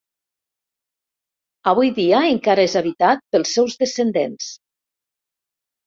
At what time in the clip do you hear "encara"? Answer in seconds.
2.31-2.65